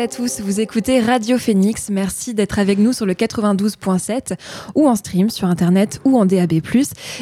[0.00, 1.90] et à tous, vous écoutez Radio Phoenix.
[1.90, 4.34] Merci d'être avec nous sur le 92.7
[4.74, 6.54] ou en stream sur internet ou en DAB+.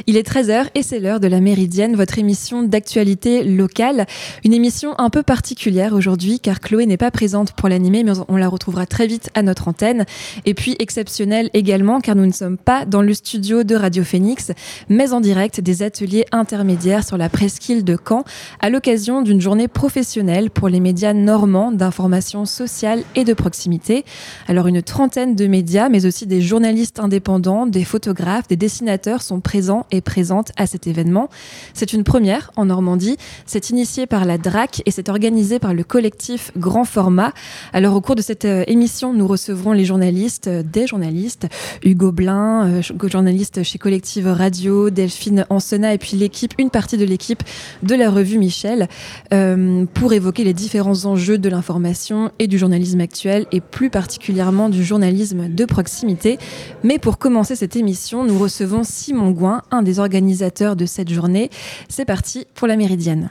[0.06, 4.06] Il est 13h et c'est l'heure de la Méridienne, votre émission d'actualité locale.
[4.44, 8.36] Une émission un peu particulière aujourd'hui car Chloé n'est pas présente pour l'animer mais on
[8.36, 10.04] la retrouvera très vite à notre antenne.
[10.44, 14.52] Et puis exceptionnelle également car nous ne sommes pas dans le studio de Radio Phoenix
[14.88, 18.22] mais en direct des ateliers intermédiaires sur la presqu'île de Caen
[18.60, 22.67] à l'occasion d'une journée professionnelle pour les médias normands d'information sociale
[23.14, 24.04] et de proximité.
[24.46, 29.40] Alors une trentaine de médias, mais aussi des journalistes indépendants, des photographes, des dessinateurs sont
[29.40, 31.28] présents et présentes à cet événement.
[31.74, 33.16] C'est une première en Normandie.
[33.46, 37.32] C'est initié par la DRAC et c'est organisé par le collectif Grand Format.
[37.72, 41.46] Alors au cours de cette euh, émission, nous recevrons les journalistes, euh, des journalistes,
[41.82, 47.04] Hugo Blin, euh, journaliste chez Collective Radio, Delphine Ansena et puis l'équipe, une partie de
[47.04, 47.42] l'équipe
[47.82, 48.88] de la revue Michel,
[49.94, 54.84] pour évoquer les différents enjeux de l'information et du journalisme actuel et plus particulièrement du
[54.84, 56.38] journalisme de proximité.
[56.84, 61.50] Mais pour commencer cette émission, nous recevons Simon Gouin, un des organisateurs de cette journée.
[61.88, 63.30] C'est parti pour la Méridienne.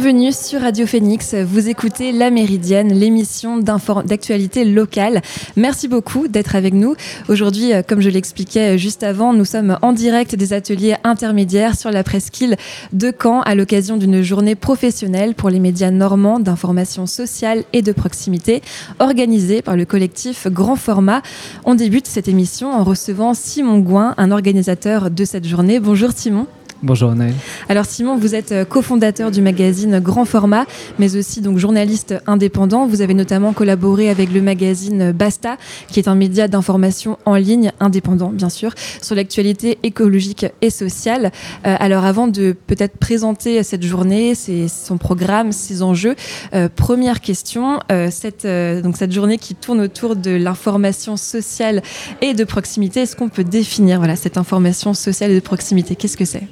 [0.00, 1.34] Bienvenue sur Radio Phoenix.
[1.34, 5.20] Vous écoutez La Méridienne, l'émission d'actualité locale.
[5.56, 6.94] Merci beaucoup d'être avec nous.
[7.28, 11.90] Aujourd'hui, euh, comme je l'expliquais juste avant, nous sommes en direct des ateliers intermédiaires sur
[11.90, 12.56] la presqu'île
[12.94, 17.92] de Caen à l'occasion d'une journée professionnelle pour les médias normands d'information sociale et de
[17.92, 18.62] proximité
[19.00, 21.20] organisée par le collectif Grand Format.
[21.66, 25.78] On débute cette émission en recevant Simon Gouin, un organisateur de cette journée.
[25.78, 26.46] Bonjour Simon.
[26.82, 27.34] Bonjour Naël.
[27.68, 30.64] Alors Simon, vous êtes euh, cofondateur du magazine Grand Format,
[30.98, 32.86] mais aussi donc journaliste indépendant.
[32.86, 35.58] Vous avez notamment collaboré avec le magazine Basta,
[35.88, 41.32] qui est un média d'information en ligne indépendant, bien sûr, sur l'actualité écologique et sociale.
[41.66, 46.16] Euh, alors avant de peut-être présenter cette journée, son programme, ses enjeux,
[46.54, 47.78] euh, première question,
[48.10, 51.82] cette, donc cette journée qui tourne autour de l'information sociale
[52.22, 55.94] et de proximité, est-ce qu'on peut définir voilà, cette information sociale et de proximité?
[55.94, 56.48] Qu'est-ce que c'est?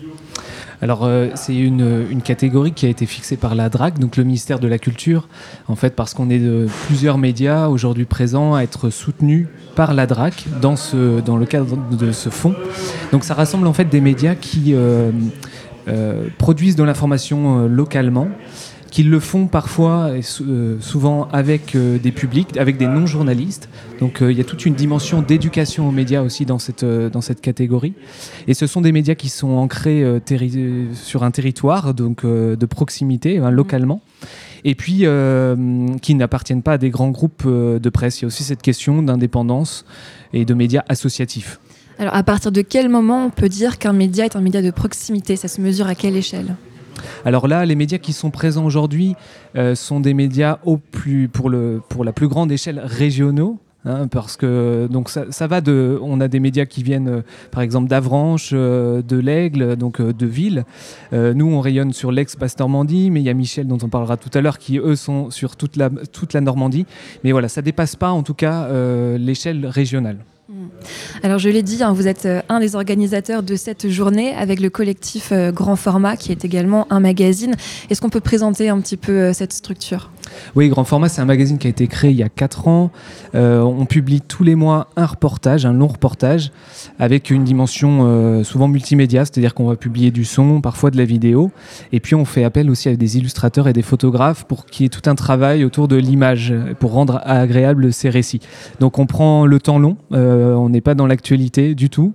[0.80, 4.58] Alors, euh, c'est une, catégorie qui a été fixée par la DRAC, donc le ministère
[4.58, 5.28] de la Culture,
[5.66, 10.06] en fait, parce qu'on est de plusieurs médias aujourd'hui présents à être soutenus par la
[10.06, 10.76] DRAC dans
[11.36, 12.54] le cadre de ce fonds.
[13.12, 15.10] Donc, ça rassemble en fait des médias qui euh,
[15.88, 18.28] euh, produisent de l'information localement
[18.90, 23.68] qu'ils le font parfois et euh, souvent avec euh, des publics, avec des non-journalistes.
[24.00, 27.20] Donc euh, il y a toute une dimension d'éducation aux médias aussi dans cette, dans
[27.20, 27.94] cette catégorie.
[28.46, 30.04] Et ce sont des médias qui sont ancrés
[30.94, 34.00] sur un territoire, donc de proximité, hein, localement.
[34.64, 35.04] Et puis
[36.02, 38.20] qui n'appartiennent pas à des grands groupes de presse.
[38.20, 39.84] Il y a aussi cette question d'indépendance
[40.32, 41.60] et de médias associatifs.
[41.98, 44.70] Alors à partir de quel moment on peut dire qu'un média est un média de
[44.70, 45.36] proximité?
[45.36, 46.54] Ça se mesure à quelle échelle?
[47.24, 49.14] Alors là, les médias qui sont présents aujourd'hui
[49.56, 53.58] euh, sont des médias au plus, pour, la plus grande échelle régionaux.
[53.84, 57.62] Hein, parce que donc ça, va de, on a des médias qui viennent euh, par
[57.62, 60.64] exemple d'Avranches, euh, de l'Aigle, donc de Ville.
[61.12, 64.36] nous on rayonne sur l'ex-Basse Normandie, mais il y a Michel dont on parlera tout
[64.36, 66.86] à l'heure qui eux sont sur toute la, toute la Normandie.
[67.22, 68.68] Mais voilà, ça dépasse pas en tout cas
[69.16, 70.18] l'échelle régionale.
[70.48, 70.68] Mm.
[71.22, 74.60] Alors je l'ai dit, hein, vous êtes euh, un des organisateurs de cette journée avec
[74.60, 77.54] le collectif euh, Grand Format qui est également un magazine.
[77.90, 80.10] Est-ce qu'on peut présenter un petit peu euh, cette structure?
[80.56, 82.90] Oui, Grand Format, c'est un magazine qui a été créé il y a 4 ans.
[83.34, 86.52] on publie tous les mois un reportage, un long reportage
[86.98, 91.50] avec une dimension souvent multimédia, c'est-à-dire qu'on va publier du son, parfois de la vidéo.
[91.92, 94.86] Et puis on fait appel aussi à des illustrateurs et des photographes pour qu'il y
[94.86, 98.40] ait tout un travail autour de l'image, pour rendre agréable ces récits.
[98.80, 99.96] Donc on prend le temps long.
[100.12, 102.12] Euh, on n'est pas dans l'actualité du tout,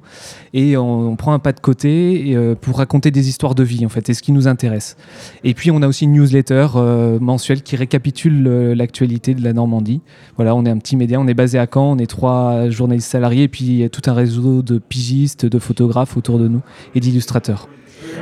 [0.54, 3.90] et on, prend un pas de côté euh, pour raconter des histoires de vie, en
[3.90, 4.98] fait, c'est ce qui nous intéresse.
[5.44, 10.02] Et puis on a aussi une newsletter euh, mensuelle qui récapitule l'actualité de la Normandie.
[10.36, 13.10] Voilà, on est un petit média, on est basé à Caen, on est trois journalistes
[13.10, 16.48] salariés, et puis il y a tout un réseau de pigistes, de photographes autour de
[16.48, 16.62] nous
[16.96, 17.68] et d'illustrateurs.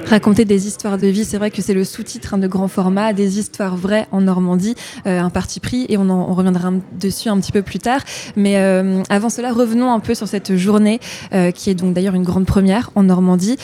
[0.06, 3.14] Raconter des histoires de vie, c'est vrai que c'est le sous-titre hein, de grand format,
[3.14, 4.76] des histoires vraies en Normandie,
[5.06, 8.02] euh, un parti pris, et on, en, reviendra dessus un petit peu plus tard.
[8.36, 11.00] Mais euh, avant cela, revenons un peu sur cette journée,
[11.34, 13.58] euh, qui est donc d'ailleurs une grande première en Normandie.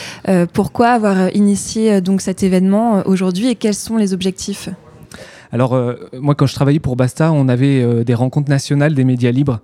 [0.52, 4.68] pourquoi avoir initié donc cet événement aujourd'hui et quels sont les objectifs?
[5.52, 5.78] Alors,
[6.12, 9.60] moi, quand je travaillais pour Basta, on avait des rencontres nationales des médias libres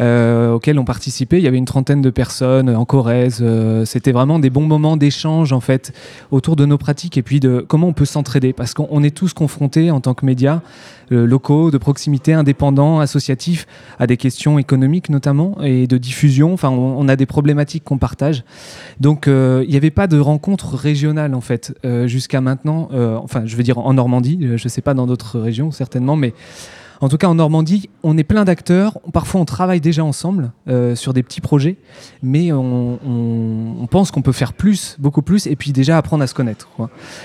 [0.00, 1.38] euh, auxquels on participait.
[1.38, 3.38] Il y avait une trentaine de personnes en Corrèze.
[3.42, 5.92] Euh, c'était vraiment des bons moments d'échange en fait
[6.30, 9.32] autour de nos pratiques et puis de comment on peut s'entraider parce qu'on est tous
[9.32, 10.60] confrontés en tant que médias
[11.10, 13.66] euh, locaux, de proximité, indépendants, associatifs,
[13.98, 16.52] à des questions économiques notamment et de diffusion.
[16.52, 18.44] Enfin, on, a des problématiques qu'on partage.
[19.00, 21.74] Donc, il n'y avait pas de rencontre régionale en fait
[22.04, 22.88] jusqu'à maintenant.
[23.22, 24.38] enfin, je veux dire en Normandie.
[24.42, 26.34] Je ne sais pas dans d'autres régions certainement, mais
[27.00, 28.98] en tout cas, en Normandie, on est plein d'acteurs.
[29.12, 31.76] Parfois, on travaille déjà ensemble euh, sur des petits projets,
[32.22, 36.34] mais on, pense qu'on peut faire plus, beaucoup plus, et puis déjà apprendre à se
[36.34, 36.68] connaître.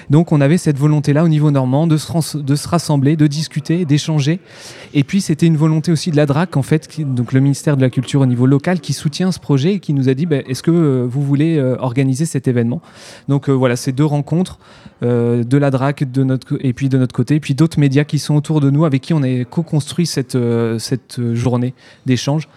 [0.09, 3.85] Donc, on avait cette volonté-là au niveau normand de se, de se rassembler, de discuter,
[3.85, 4.39] d'échanger.
[4.93, 7.81] Et puis, c'était une volonté aussi de la DRAC, en fait, donc le ministère de
[7.81, 10.37] la Culture au niveau local, qui soutient ce projet et qui nous a dit bah,
[10.47, 12.81] est-ce que euh, vous voulez euh, organiser cet événement?
[13.27, 14.59] Donc, voilà, ces deux rencontres
[15.01, 16.05] de la DRAC
[16.61, 19.01] et puis de notre côté, et puis d'autres médias qui sont autour de nous, avec
[19.01, 21.73] qui on est co construit cette, euh, cette journée
[22.05, 22.47] d'échange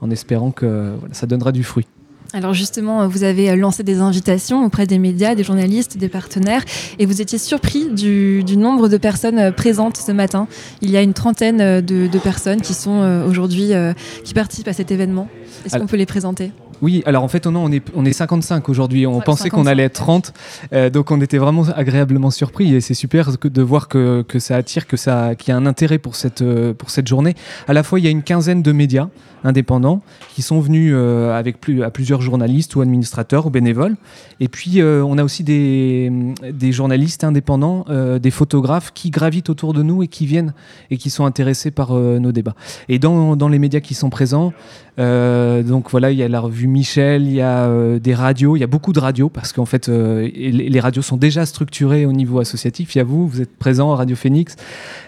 [0.00, 1.86] en espérant que ça donnera du fruit.
[2.32, 6.62] Alors justement, vous avez lancé des invitations auprès des médias, des journalistes, des partenaires,
[6.98, 10.48] et vous étiez surpris du, nombre de personnes présentes ce matin.
[10.82, 13.92] Il y a une trentaine de, personnes qui sont euh, aujourd'hui, euh,
[14.24, 15.28] qui participent à cet événement.
[15.64, 16.50] Est-ce qu'on peut les présenter?
[16.82, 19.06] Oui, alors en fait, non, on est, on est 55 aujourd'hui.
[19.06, 20.32] On pensait qu'on allait être 30.
[20.72, 24.56] Euh, donc on était vraiment agréablement surpris et c'est super de voir que, que, ça
[24.56, 27.34] attire, que ça, qu'il y a un intérêt pour cette, euh, pour cette journée.
[27.68, 29.08] À la fois, il y a une quinzaine de médias
[29.44, 30.02] indépendants
[30.34, 33.96] qui sont venus euh, avec plus, à plusieurs journalistes ou administrateurs ou bénévoles.
[34.40, 36.12] Et puis, on a aussi des,
[36.52, 37.86] des journalistes indépendants,
[38.20, 40.52] des photographes qui gravitent autour de nous et qui viennent
[40.90, 42.54] et qui sont intéressés par nos débats.
[42.88, 44.52] Et dans, dans les médias qui sont présents,
[44.98, 48.60] donc voilà, il y a la revue Michel, il y a euh, des radios, il
[48.60, 52.12] y a beaucoup de radios parce qu'en fait euh, les radios sont déjà structurées au
[52.12, 52.94] niveau associatif.
[52.94, 54.56] Il y a vous, vous êtes présent à Radio Phoenix.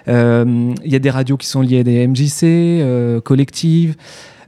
[0.08, 3.96] Euh, il y a des radios qui sont liées à des MJC, collectives.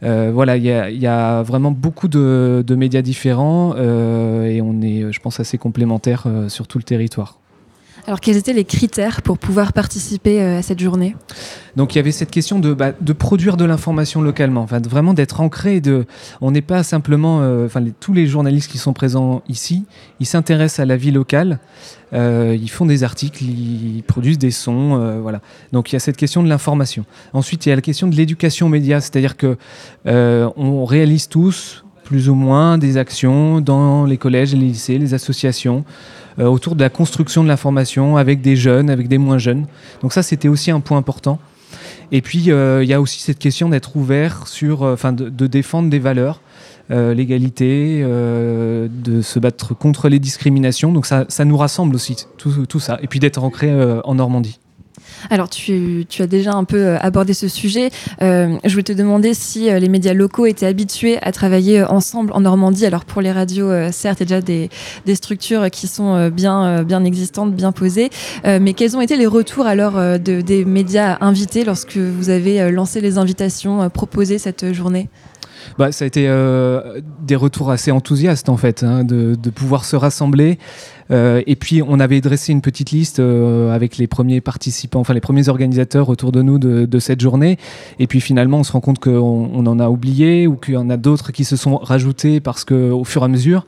[0.03, 5.41] voilà, il y, a, vraiment beaucoup de, de médias différents et on est, je pense,
[5.41, 7.39] assez complémentaires sur tout le territoire.
[8.11, 11.15] Alors, quels étaient les critères pour pouvoir participer euh, à cette journée?
[11.77, 15.41] Donc, il y avait cette question de, bah, produire de l'information localement, enfin, vraiment d'être
[15.41, 15.81] ancré.
[16.41, 19.85] On n'est pas simplement, euh, enfin, tous les journalistes qui sont présents ici,
[20.19, 21.61] ils s'intéressent à la vie locale.
[22.13, 25.41] Euh, ils font des articles, ils produisent des sons, voilà.
[25.71, 27.05] Donc il y a cette question de l'information.
[27.33, 29.57] Ensuite, il y a la question de l'éducation média, c'est-à-dire que
[30.05, 35.85] on réalise tous plus ou moins des actions dans les collèges, les lycées, les associations
[36.39, 39.67] euh, autour de la construction de l'information avec des jeunes, avec des moins jeunes.
[40.03, 41.39] Donc ça, c'était aussi un point important.
[42.13, 45.47] Et puis, euh, il y a aussi cette question d'être ouvert sur, euh, enfin, de,
[45.47, 46.41] défendre des valeurs,
[46.91, 50.91] l'égalité, de se battre contre les discriminations.
[50.91, 52.99] Donc ça, ça nous rassemble aussi, tout, tout ça.
[53.01, 53.73] Et puis d'être ancré
[54.03, 54.59] en Normandie.
[55.29, 57.91] Alors, tu, as déjà un peu euh, abordé ce sujet.
[58.23, 62.33] Euh, je voulais te demander si euh, les médias locaux étaient habitués à travailler ensemble
[62.33, 62.87] en Normandie.
[62.87, 64.69] Alors, pour les radios, certes, il y a déjà
[65.05, 68.11] des, structures qui sont bien, bien existantes, bien posées.
[68.45, 73.01] mais quels ont été les retours alors de, des médias invités lorsque vous avez lancé
[73.01, 75.09] les invitations, proposé cette journée?
[75.79, 76.29] Bah, ça a été
[77.23, 80.59] des retours assez enthousiastes en fait, hein, de, pouvoir se rassembler.
[81.11, 85.15] Euh, et puis, on avait dressé une petite liste euh, avec les premiers participants, enfin
[85.15, 87.59] les premiers organisateurs autour de nous de, cette journée.
[87.99, 90.77] Et puis, finalement, on se rend compte qu'on on en a oublié ou qu'il y
[90.77, 93.67] en a d'autres qui se sont rajoutés parce que, au fur et à mesure.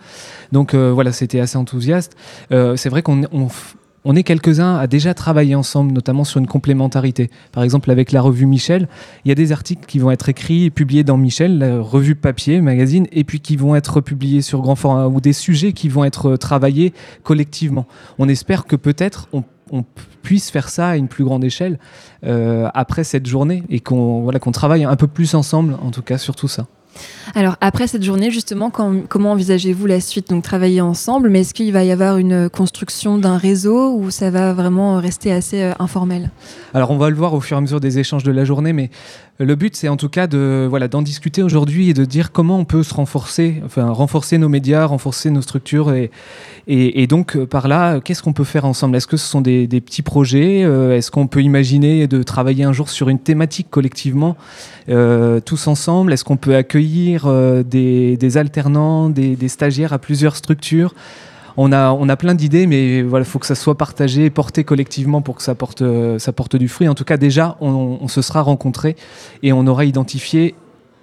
[0.53, 2.17] Donc, euh, voilà, c'était assez enthousiaste.
[2.51, 3.49] c'est vrai qu'on on
[4.17, 7.31] est quelques-uns à déjà travailler ensemble, notamment sur une complémentarité.
[7.53, 8.89] Par exemple, avec la revue Michel,
[9.25, 12.15] il y a des articles qui vont être écrits et publiés dans Michel, la revue
[12.15, 15.89] papier, magazine, et puis qui vont être publiés sur grand format ou des sujets qui
[15.89, 16.93] vont être travaillés
[17.23, 17.87] collectivement.
[18.19, 19.45] On espère que peut-être on,
[20.23, 21.79] puisse faire ça à une plus grande échelle
[22.25, 26.03] euh, après cette journée et qu'on voilà, qu'on travaille un peu plus ensemble, en tout
[26.03, 26.67] cas, sur tout ça.
[27.35, 30.31] Alors après cette journée, justement, comment envisagez-vous la suite?
[30.31, 34.31] Donc travailler ensemble, mais est-ce qu'il va y avoir une construction d'un réseau ou ça
[34.31, 36.31] va vraiment rester assez euh, informel?
[36.75, 38.73] Alors on va le voir au fur et à mesure des échanges de la journée,
[38.73, 38.91] mais
[39.39, 42.59] le but, c'est en tout cas de voilà d'en discuter aujourd'hui et de dire comment
[42.59, 45.93] on peut se renforcer, enfin renforcer nos médias, renforcer nos structures
[46.69, 48.97] et, donc euh, par là, qu'est-ce qu'on peut faire ensemble?
[48.97, 52.73] Est-ce que ce sont des, petits projets euh, Est-ce qu'on peut imaginer de travailler un
[52.73, 54.37] jour sur une thématique collectivement,
[54.89, 56.13] euh, tous ensemble?
[56.13, 57.27] Est-ce qu'on peut accueillir
[57.65, 60.95] des, alternants, des stagiaires à plusieurs structures?
[61.57, 65.23] On a, on a plein d'idées, mais voilà, faut que ça soit partagé, porté collectivement
[65.23, 65.83] pour que ça porte,
[66.19, 66.89] ça porte du fruit.
[66.89, 68.97] En tout cas, déjà, on, se sera rencontrés
[69.43, 70.55] et on aura identifié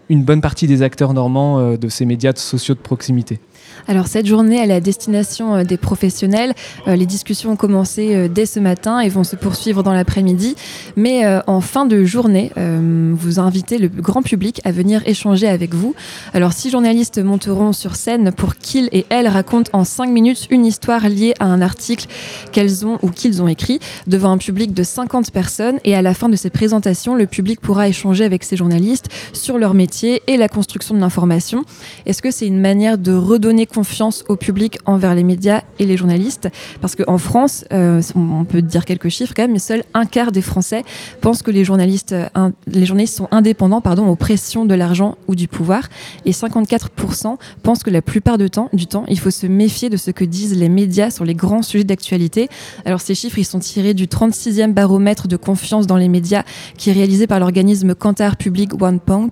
[0.09, 3.39] une bonne partie des acteurs normands de ces médias sociaux de proximité.
[3.87, 6.53] Alors cette journée, elle est à destination euh, des professionnels.
[6.87, 10.55] Euh, les discussions ont commencé euh, dès ce matin et vont se poursuivre dans l'après-midi.
[10.95, 15.95] Mais en fin de journée, vous invitez le grand public à venir échanger avec vous.
[16.33, 20.65] Alors six journalistes monteront sur scène pour qu'ils et elles racontent en cinq minutes une
[20.65, 22.07] histoire liée à un article
[22.51, 25.79] qu'elles ont ou qu'ils ont écrit devant un public de 50 personnes.
[25.83, 29.57] Et à la fin de ces présentations, le public pourra échanger avec ces journalistes sur
[29.57, 31.63] leur métier et la construction de l'information.
[32.05, 35.97] Est-ce que c'est une manière de redonner confiance au public envers les médias et les
[35.97, 36.49] journalistes?
[36.81, 40.31] Parce qu'en France, euh, on peut dire quelques chiffres quand même, mais seul un quart
[40.31, 40.83] des Français
[41.21, 45.89] pensent que les journalistes, euh, sont indépendants pardon, aux pressions de l'argent ou du pouvoir.
[46.25, 49.97] Et 54% pensent que la plupart du temps, du temps, il faut se méfier de
[49.97, 52.49] ce que disent les médias sur les grands sujets d'actualité.
[52.85, 56.43] Alors ces chiffres, ils sont tirés du 36e baromètre de confiance dans les médias
[56.77, 59.29] qui est réalisé par l'organisme Kantar Public One Point,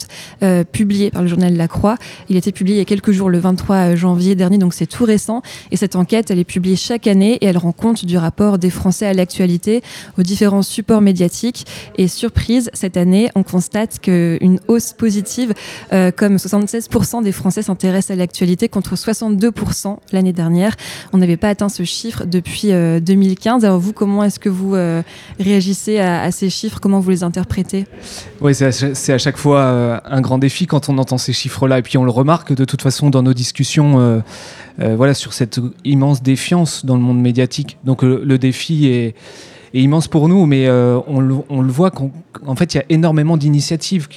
[0.57, 1.97] euh, publié par le journal La Croix.
[2.29, 4.85] Il a été publié il y a quelques jours, le 23 janvier dernier, donc c'est
[4.85, 5.41] tout récent.
[5.71, 8.69] Et cette enquête, elle est publiée chaque année et elle rend compte du rapport des
[8.69, 9.81] Français à l'actualité,
[10.17, 11.65] aux différents supports médiatiques.
[11.97, 15.53] Et surprise, cette année, on constate qu'une hausse positive,
[15.93, 20.75] euh, comme 76% des Français s'intéressent à l'actualité contre 62% l'année dernière.
[21.13, 23.63] On n'avait pas atteint ce chiffre depuis 2015.
[23.63, 25.01] Euh, Alors vous, comment est-ce que vous euh,
[25.39, 26.79] réagissez à, ces chiffres?
[26.79, 27.85] Comment vous les interprétez?
[28.41, 31.79] Oui, c'est à, chaque fois un grand défi quand on entend ces chiffres-là.
[31.79, 34.19] Et puis on le remarque de toute façon dans nos discussions euh,
[34.79, 37.77] euh, voilà, sur cette immense défiance dans le monde médiatique.
[37.83, 39.15] Donc le défi est
[39.73, 43.37] est immense pour nous, mais euh, on, le, voit qu'en fait, il y a énormément
[43.37, 44.07] d'initiatives.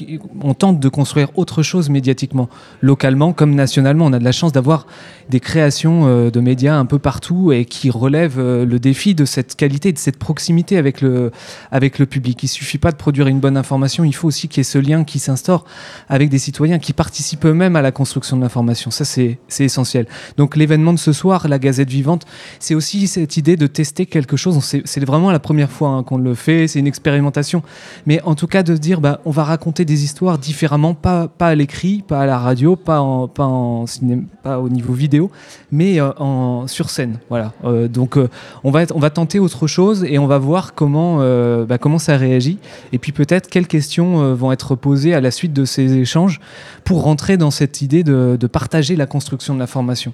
[0.42, 2.48] On tente de construire autre chose médiatiquement,
[2.80, 4.06] localement comme nationalement.
[4.06, 4.86] On a de la chance d'avoir
[5.28, 9.24] des créations euh, de médias un peu partout et qui relèvent euh, le défi de
[9.24, 11.30] cette qualité, de cette proximité avec le,
[11.70, 12.42] avec le public.
[12.42, 14.78] Il suffit pas de produire une bonne information, il faut aussi qu'il y ait ce
[14.78, 15.64] lien qui s'instaure
[16.08, 18.90] avec des citoyens qui participent eux-mêmes à la construction de l'information.
[18.90, 20.06] Ça, c'est essentiel.
[20.36, 22.24] Donc l'événement de ce soir, la Gazette Vivante,
[22.58, 24.58] c'est aussi cette idée de tester quelque chose.
[24.62, 27.62] C'est vraiment la première fois hein, qu'on le fait, c'est une expérimentation.
[28.06, 31.54] Mais en tout cas, de dire, bah, on va raconter des histoires différemment, pas, à
[31.54, 35.30] l'écrit, pas à la radio, pas, en, cinéma, pas au niveau vidéo,
[35.72, 37.18] mais euh, sur scène.
[37.28, 37.52] Voilà.
[37.64, 38.28] Euh, donc, euh,
[38.64, 41.18] on, va, on va tenter autre chose et on va voir comment,
[41.64, 42.58] bah, comment ça réagit.
[42.92, 46.40] Et puis peut-être quelles questions vont être posées à la suite de ces échanges
[46.84, 50.12] pour rentrer dans cette idée de, de partager la construction de l'information.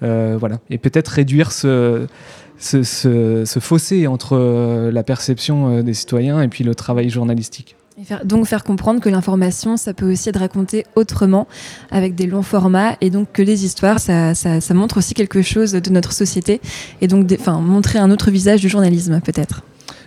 [0.00, 0.58] voilà.
[0.70, 2.06] Et peut-être réduire ce
[2.62, 7.76] ce, fossé entre euh, la perception euh, des citoyens et puis le travail journalistique.
[8.24, 11.46] donc faire comprendre que l'information, ça peut aussi être raconté autrement,
[11.90, 14.34] avec des longs formats, et donc que les histoires, ça,
[14.70, 16.60] montre aussi quelque chose de notre société,
[17.00, 19.62] et donc enfin, montrer un autre visage du journalisme peut-être.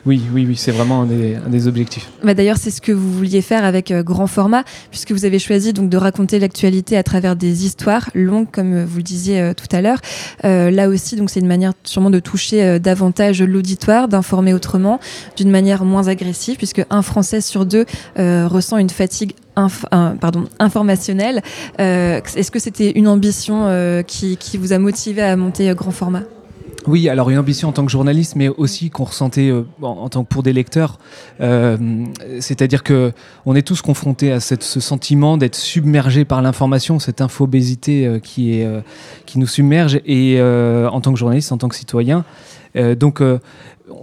[0.06, 2.10] Oui, oui, oui, c'est vraiment un des, objectifs.
[2.24, 5.40] Bah D'ailleurs, c'est ce que vous vouliez faire avec euh, grand format, puisque vous avez
[5.40, 9.42] choisi donc de raconter l'actualité à travers des histoires longues, comme euh, vous le disiez
[9.42, 10.00] euh, tout à l'heure.
[10.44, 15.00] là aussi, donc c'est une manière sûrement de toucher davantage l'auditoire, d'informer autrement,
[15.38, 17.86] d'une manière moins agressive, puisque un Français sur deux
[18.16, 21.42] ressent une fatigue pardon, informationnelle.
[21.78, 26.24] Est-ce que c'était une ambition qui, vous a motivé à monter grand format?
[26.88, 30.24] Oui, alors une ambition en tant que journaliste, mais aussi qu'on ressentait euh, en, tant
[30.24, 31.00] que pour des lecteurs.
[31.42, 32.06] Euh,
[32.40, 33.12] c'est-à-dire que
[33.46, 38.20] on est tous confrontés à cette, ce sentiment d'être submergé par l'information, cette infobésité euh,
[38.20, 38.68] qui est
[39.26, 40.00] qui nous submerge.
[40.06, 42.24] Et en tant que journaliste, en tant que citoyen,
[42.98, 43.22] donc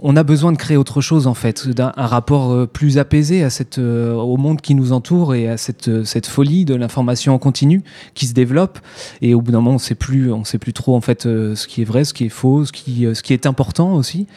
[0.01, 3.49] on a besoin de créer autre chose en fait, d'un rapport euh, plus apaisé à
[3.49, 7.33] cette, euh, au monde qui nous entoure et à cette, euh, cette folie de l'information
[7.33, 8.79] en continu qui se développe.
[9.21, 11.67] Et au bout d'un moment, on sait plus, on sait plus trop en fait ce
[11.67, 14.27] qui est vrai, ce qui est faux, ce qui, ce qui est important aussi.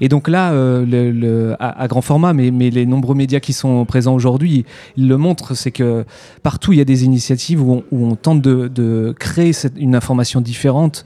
[0.00, 4.14] Et donc là, le, à, grand format, mais, mais les nombreux médias qui sont présents
[4.14, 4.64] aujourd'hui,
[4.96, 6.04] ils le montrent, c'est que
[6.42, 11.04] partout il y a des initiatives où on, tente de, de créer une information différente.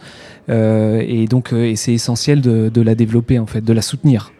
[0.48, 4.32] et donc, et c'est essentiel de, de la développer en fait, de la soutenir.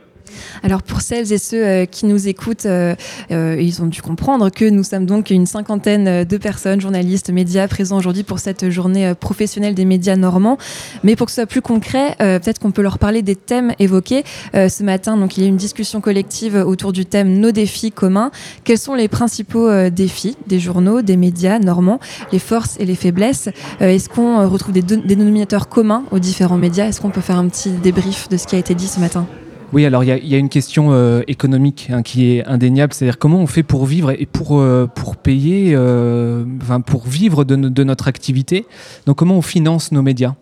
[0.63, 2.95] Alors pour celles et ceux euh, qui nous écoutent, euh,
[3.31, 7.69] euh, ils ont dû comprendre que nous sommes donc une cinquantaine de personnes, journalistes, médias,
[7.69, 10.59] présents aujourd'hui pour cette journée professionnelle des médias normands.
[11.05, 14.25] Mais pour que ce soit plus concret, peut-être qu'on peut leur parler des thèmes évoqués.
[14.55, 18.31] ce matin, donc il y a une discussion collective autour du thème Nos défis communs.
[18.65, 22.01] Quels sont les principaux défis des journaux, des médias normands,
[22.33, 23.49] les forces et les faiblesses
[23.81, 26.87] Est-ce qu'on retrouve des dénominateurs communs aux différents médias?
[26.87, 29.27] Est-ce qu'on peut faire un petit débrief de ce qui a été dit ce matin?
[29.73, 33.39] Oui, alors il y, a une question euh, économique hein, qui est indéniable, c'est-à-dire comment
[33.39, 37.85] on fait pour vivre et pour, euh, pour payer, euh, enfin, pour vivre de, de,
[37.85, 38.67] notre activité?
[39.07, 40.35] Donc comment on finance nos médias?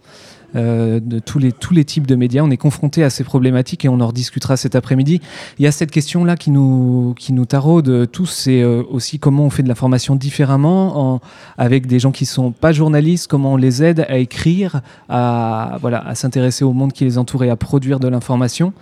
[0.54, 2.42] De tous les, tous les types de médias.
[2.42, 5.20] On est confronté à ces problématiques et on en rediscutera cet après-midi.
[5.58, 9.50] Il y a cette question-là qui nous, qui nous taraude tous, c'est aussi comment on
[9.50, 11.20] fait de l'information différemment en,
[11.56, 16.06] avec des gens qui sont pas journalistes, comment on les aide à écrire, à, voilà,
[16.06, 18.72] à s'intéresser au monde qui les entoure et à produire de l'information.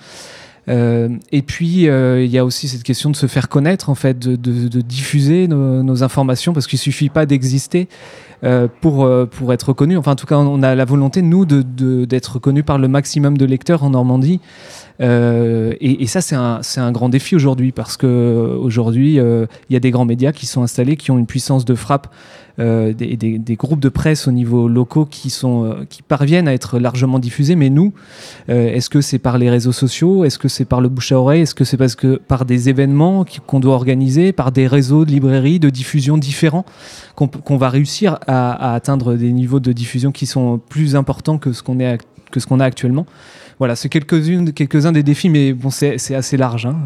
[0.68, 3.94] Euh, et puis, euh, il y a aussi cette question de se faire connaître, en
[3.94, 7.88] fait, de, de, diffuser nos, informations, parce qu'il suffit pas d'exister
[8.44, 9.96] euh, pour, pour être connu.
[9.96, 13.44] Enfin, en tout cas, on a la volonté, nous, d'être connus par le maximum de
[13.44, 14.40] lecteurs en Normandie.
[15.00, 16.34] Et, et, ça, c'est
[16.80, 20.96] un, grand défi aujourd'hui, parce qu'aujourd'hui, il y a des grands médias qui sont installés,
[20.96, 22.08] qui ont une puissance de frappe
[22.58, 27.18] euh, des, des, groupes de presse au niveau locaux qui, euh, parviennent à être largement
[27.18, 27.54] diffusés.
[27.54, 27.92] Mais nous,
[28.48, 30.24] euh, est-ce que c'est par les réseaux sociaux?
[30.24, 31.42] Est-ce que c'est par le bouche à oreille?
[31.42, 35.10] Est-ce que c'est parce que par des événements qu'on doit organiser, par des réseaux de
[35.10, 36.64] librairies, de diffusion différents,
[37.14, 42.40] qu'on va réussir à, atteindre des niveaux de diffusion qui sont plus importants que que
[42.40, 43.06] ce qu'on a actuellement?
[43.58, 46.66] Voilà, c'est quelques-uns quelques des défis, mais bon, c'est assez large.
[46.66, 46.76] Hein,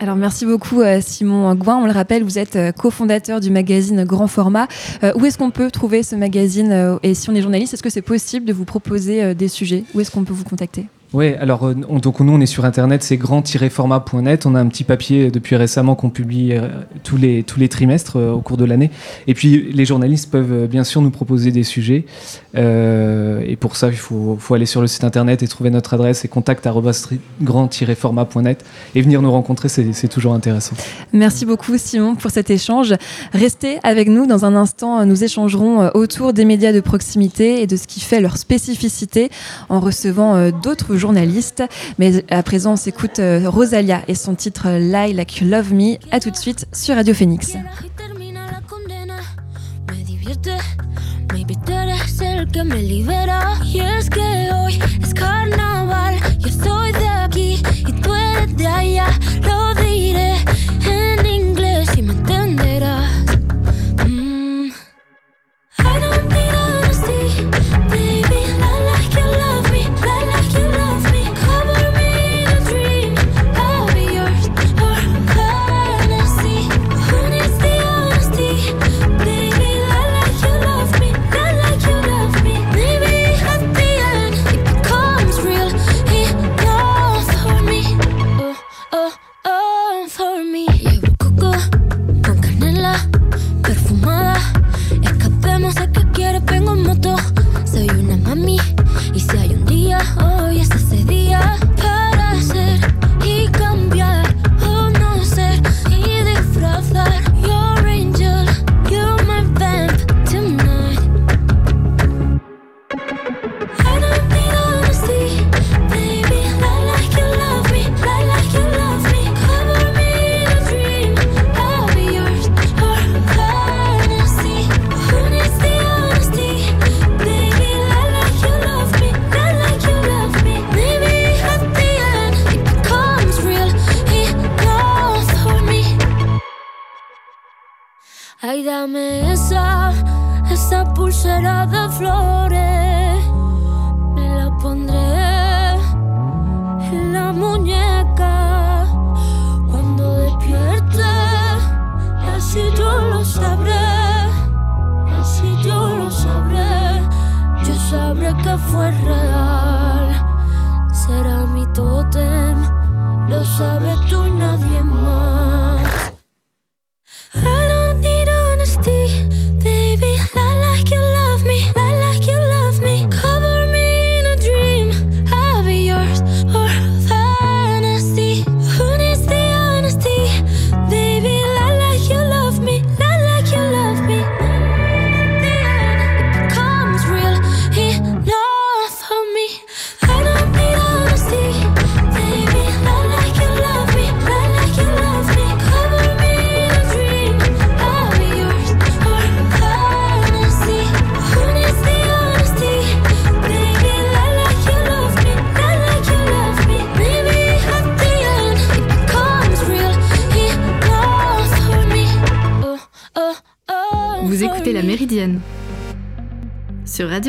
[0.00, 1.76] alors merci beaucoup euh, Simon Gouin.
[1.76, 4.68] On le rappelle, vous êtes euh, cofondateur du magazine Grand Format.
[5.02, 7.90] Euh, où est-ce qu'on peut trouver ce magazine Et si on est journaliste, est-ce que
[7.90, 9.84] c'est possible de vous proposer des sujets?
[9.94, 10.86] Où est-ce qu'on peut vous contacter?
[11.14, 14.44] Oui, alors euh, donc nous on est sur internet, c'est grand-format.net.
[14.44, 16.68] On a un petit papier depuis récemment qu'on publie euh,
[17.02, 18.90] tous les tous les trimestres euh, au cours de l'année.
[19.26, 22.04] Et puis les journalistes peuvent bien sûr nous proposer des sujets.
[22.54, 26.28] et pour ça, il faut, aller sur le site internet et trouver notre adresse et
[26.28, 26.68] contact
[27.40, 30.76] grand-format.net et venir nous rencontrer, c'est toujours intéressant.
[31.12, 32.94] Merci beaucoup Simon pour cet échange.
[33.32, 35.04] Restez avec nous dans un instant.
[35.06, 39.30] Nous échangerons autour des médias de proximité et de ce qui fait leur spécificité
[39.68, 41.62] en recevant d'autres journaliste.
[41.98, 45.96] Mais à présent, on s'écoute euh, Rosalia et son titre Lie Like You Love Me.
[46.10, 47.56] À tout de suite sur Radio Phoenix.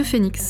[0.10, 0.49] Phoenix.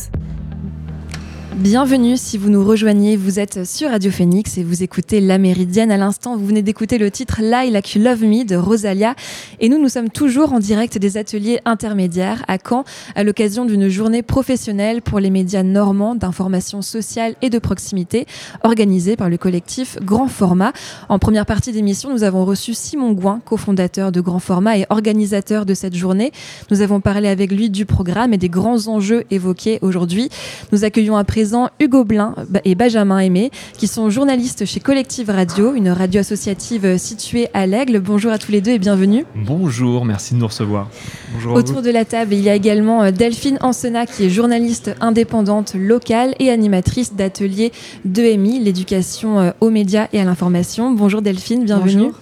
[1.72, 5.92] Bienvenue si vous nous rejoignez, vous êtes sur Radio Phoenix et vous écoutez La Méridienne.
[5.92, 9.14] À l'instant, vous venez d'écouter le titre Lie Like You Love Me de Rosalia.
[9.60, 13.88] Et nous, nous sommes toujours en direct des ateliers intermédiaires à Caen, à l'occasion d'une
[13.88, 18.26] journée professionnelle pour les médias normands d'information sociale et de proximité,
[18.64, 20.74] organisée par le collectif Grand Format.
[21.08, 25.68] En première partie d'émission, nous avons reçu Simon Gouin, cofondateur de Grand Format et organisateur
[25.68, 26.32] de cette journée.
[26.72, 30.30] Nous avons parlé avec lui du programme et des grands enjeux évoqués aujourd'hui.
[30.72, 35.74] Nous accueillons à présent Hugo Blin et Benjamin Aimé, qui sont journalistes chez Collective Radio,
[35.74, 38.00] une radio associative euh, située à l'Aigle.
[38.00, 39.26] Bonjour à tous les deux et bienvenue.
[39.36, 40.90] Bonjour, merci de nous recevoir.
[41.34, 44.96] Bonjour Autour de la table, il y a également euh, Delphine Ansena, qui est journaliste
[45.02, 47.72] indépendante locale et animatrice d'atelier
[48.06, 50.92] d'EMI, l'éducation euh, aux médias et à l'information.
[50.92, 52.08] Bonjour Delphine, bienvenue.
[52.08, 52.20] Bonjour.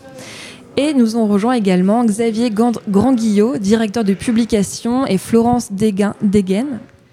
[0.78, 6.14] Et nous ont rejoint également Xavier Grand-Guillot, directeur de publication, et Florence Degen,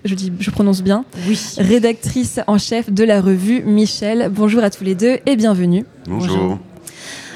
[0.05, 1.39] je, dis, je prononce bien, oui.
[1.59, 4.31] rédactrice en chef de la revue Michel.
[4.31, 5.85] Bonjour à tous les deux et bienvenue.
[6.07, 6.59] Bonjour.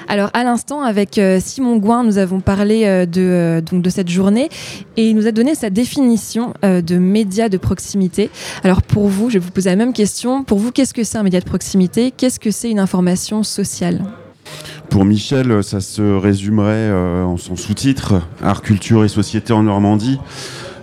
[0.08, 3.90] Alors à l'instant, avec euh, Simon Gouin, nous avons parlé euh, de, euh, donc de
[3.90, 4.48] cette journée
[4.96, 8.30] et il nous a donné sa définition de média de proximité.
[8.64, 10.44] Alors pour vous, je vais vous poser la même question.
[10.44, 12.10] Pour vous, qu'est-ce que c'est un média de proximité?
[12.10, 14.02] Qu'est-ce que c'est une information sociale?
[14.88, 20.18] Pour Michel, ça se résumerait en son sous-titre Art, culture et société en Normandie.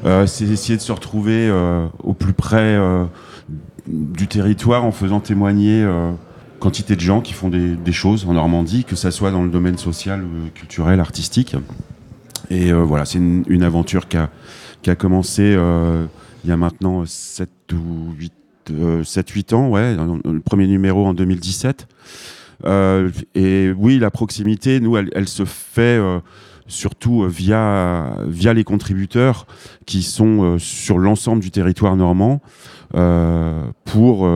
[0.06, 3.06] Euh, c'est essayer de se retrouver euh, au plus près euh,
[3.88, 5.88] du territoire en faisant témoigner
[6.60, 9.78] quantité de gens qui font des, choses en Normandie, que ça soit dans le domaine
[9.78, 11.56] social, culturel, artistique.
[12.50, 15.56] Et voilà, c'est une, aventure qui a, commencé
[16.44, 18.34] il y a maintenant 7 ou 8,
[19.04, 21.88] 7, 8 ans, ouais, le premier numéro en 2017.
[22.65, 26.00] et oui, la proximité, nous, elle se fait
[26.67, 29.45] surtout euh, via, les contributeurs
[29.86, 32.41] qui sont euh, sur l'ensemble du territoire normand
[32.95, 34.30] euh, pour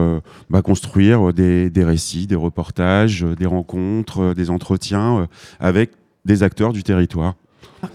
[0.50, 5.28] bah, construire des, récits, des reportages, des rencontres, des entretiens
[5.60, 5.92] avec
[6.24, 7.34] des acteurs du territoire.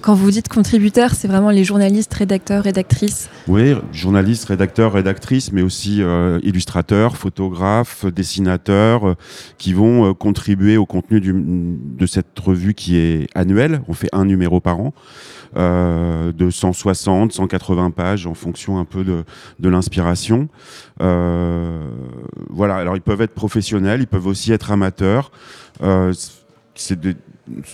[0.01, 5.61] Quand vous dites contributeurs, c'est vraiment les journalistes, rédacteurs, rédactrices Oui, journalistes, rédacteurs, rédactrices, mais
[5.61, 9.15] aussi euh, illustrateurs, photographes, dessinateurs, euh,
[9.59, 13.81] qui vont euh, contribuer au contenu de cette revue qui est annuelle.
[13.87, 14.93] On fait un numéro par an,
[15.55, 19.23] de 160, 180 pages en fonction un peu de,
[19.59, 20.49] de l'inspiration.
[20.99, 25.31] voilà, alors ils peuvent être professionnels, ils peuvent aussi être amateurs.
[26.75, 26.99] c'est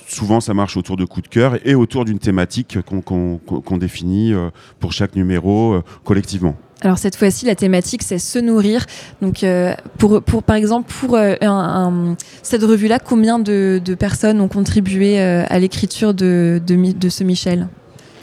[0.08, 4.50] souvent ça marche autour de coups de cœur et autour d'une thématique qu'on définit euh,
[4.80, 6.56] pour chaque numéro euh, collectivement.
[6.84, 8.88] Alors cette fois-ci, la thématique, c'est se nourrir.
[9.22, 11.16] Donc, euh, pour, par exemple, pour
[12.42, 16.60] cette revue-là, combien de, personnes ont contribué à l'écriture de,
[17.08, 17.68] ce Michel?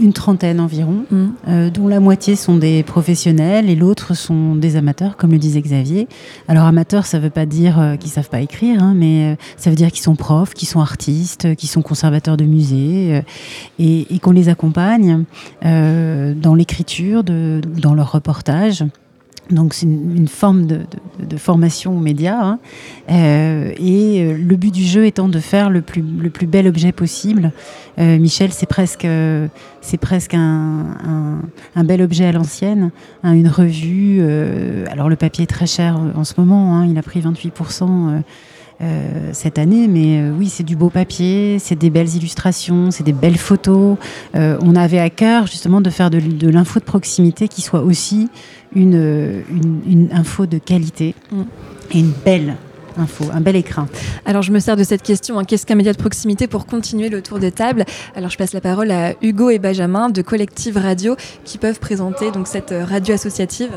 [0.00, 1.26] Une trentaine environ, mm.
[1.48, 5.60] euh, dont la moitié sont des professionnels et l'autre sont des amateurs, comme le disait
[5.60, 6.08] Xavier.
[6.46, 9.36] Alors amateurs, ça ne veut pas dire euh, qu'ils savent pas écrire, hein, mais euh,
[9.56, 13.22] ça veut dire qu'ils sont profs, qu'ils sont artistes, qu'ils sont conservateurs de musées
[13.78, 15.24] et, et qu'on les accompagne
[15.62, 18.84] dans l'écriture, dans leur reportage.
[19.50, 22.40] Donc c'est une, forme de, formation aux médias.
[22.40, 22.58] Hein.
[23.10, 26.66] Euh, et euh, le but du jeu étant de faire le plus, le plus bel
[26.66, 27.52] objet possible.
[27.98, 29.06] Euh, Michel, c'est presque,
[30.00, 31.40] presque un,
[31.74, 32.90] un, bel objet à l'ancienne,
[33.22, 34.22] hein, une revue.
[34.90, 38.22] alors le papier est très cher en ce moment, hein, il a pris 28%.
[38.80, 39.88] Euh, cette année.
[39.88, 43.96] Mais euh, oui, c'est du beau papier, c'est des belles illustrations, c'est des belles photos.
[44.36, 48.28] Euh, on avait à cœur justement de faire de, l'info de proximité qui soit aussi
[48.76, 49.42] une,
[49.84, 51.42] une, info de qualité mm.
[51.92, 52.56] et une belle
[52.96, 53.88] info, un bel écran.
[54.24, 55.44] Alors je me sers de cette question, hein.
[55.44, 57.84] qu'est-ce qu'un média de proximité pour continuer le tour des tables?
[58.14, 62.30] Alors je passe la parole à Hugo et Benjamin de Collective Radio qui peuvent présenter
[62.30, 63.70] donc cette radio associative.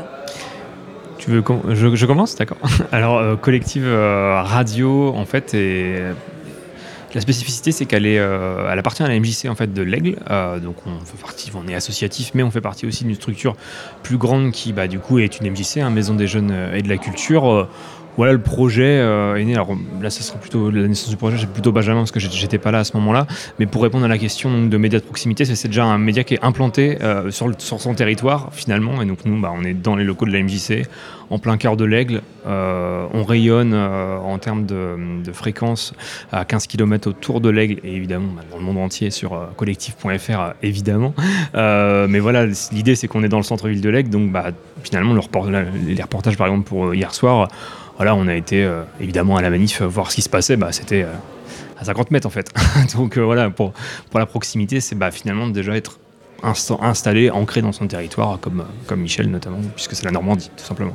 [1.22, 2.58] Tu veux je, je commence D'accord.
[2.92, 5.56] Alors, euh, Collective euh, Radio, en fait,
[7.14, 10.16] la spécificité, c'est qu'elle euh, appartient à la MJC en fait de l'Aigle.
[10.60, 13.54] donc on fait partie, on est associatif, mais on fait partie aussi d'une structure
[14.02, 16.88] plus grande qui, bah, du coup, est une MJC, hein, Maison des Jeunes et de
[16.88, 17.68] la Culture
[18.16, 19.54] voilà, le projet euh, est né.
[19.54, 22.58] Alors là, ça sera plutôt la naissance du projet, c'est plutôt Benjamin parce que j'étais
[22.58, 23.26] pas là à ce moment-là.
[23.58, 26.34] Mais pour répondre à la question de médias de proximité, c'est déjà un média qui
[26.34, 29.00] est implanté euh, sur, son territoire finalement.
[29.00, 30.86] Et donc nous, bah, on est dans les locaux de la MJC,
[31.30, 32.20] en plein cœur de l'Aigle.
[32.46, 35.94] Euh, on rayonne en termes de, fréquence
[36.32, 40.54] à 15 km autour de l'Aigle et évidemment bah, dans le monde entier sur collectif.fr
[40.62, 41.14] évidemment.
[41.54, 44.50] mais voilà, l'idée c'est qu'on est dans le centre-ville de l'Aigle, donc bah,
[44.82, 47.48] finalement les reportages par exemple pour hier soir
[47.96, 50.56] voilà, on a été euh, évidemment à la manif euh, voir ce qui se passait.
[50.56, 51.12] Bah, c'était euh,
[51.78, 52.50] à 50 mètres en fait.
[52.96, 53.72] Donc voilà, pour,
[54.14, 55.98] la proximité, c'est bah, finalement déjà être
[56.80, 60.94] installé, ancré dans son territoire, comme Michel notamment, puisque c'est la Normandie, tout simplement.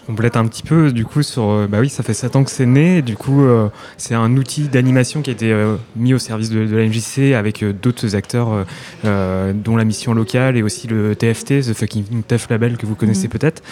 [0.00, 2.50] Complète un petit peu du coup sur euh, bah oui ça fait 7 ans que
[2.50, 6.18] c'est né du coup euh, c'est un outil d'animation qui a été euh, mis au
[6.18, 8.66] service de, la MJC avec d'autres acteurs
[9.04, 13.28] dont la mission locale et aussi le TFT The Fucking Tough Label que vous connaissez
[13.28, 13.30] mhm.
[13.30, 13.62] peut-être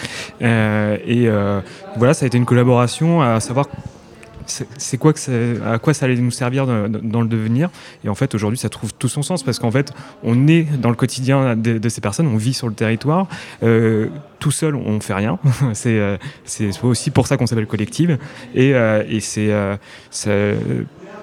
[0.41, 1.29] et
[1.97, 3.67] voilà ça a été une collaboration à savoir
[4.45, 7.69] c'est quoi que à quoi ça allait nous servir dans, le devenir.
[8.03, 10.89] Et en fait aujourd'hui ça trouve tout son sens parce qu'en fait on est dans
[10.89, 13.27] le quotidien de, ces personnes on vit sur le territoire.
[13.63, 14.07] Euh,
[14.39, 15.39] tout seul on fait rien.
[15.85, 18.17] Euh, c'est aussi pour ça qu'on s'appelle collective.
[18.55, 19.51] Et, euh, et c'est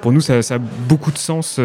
[0.00, 1.58] pour nous, ça, a beaucoup de sens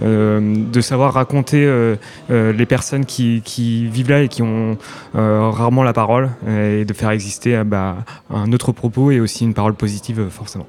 [0.00, 1.94] de savoir raconter
[2.28, 4.76] les personnes qui, vivent là et qui ont
[5.14, 7.98] rarement la parole et de faire exister bah,
[8.30, 10.66] un autre propos et aussi une parole positive forcément.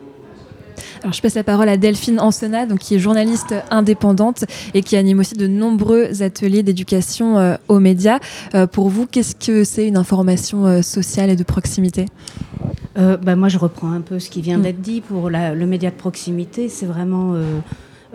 [1.03, 4.95] Alors, je passe la parole à Delphine Ansena, donc, qui est journaliste indépendante et qui
[4.95, 8.19] anime aussi de nombreux ateliers d'éducation euh, aux médias.
[8.55, 12.05] Euh, pour vous, qu'est-ce que c'est une information euh, sociale et de proximité?
[12.95, 14.61] Bah, Moi, je reprends un peu ce qui vient mm.
[14.61, 15.01] d'être dit.
[15.01, 17.35] Pour le média de proximité, c'est vraiment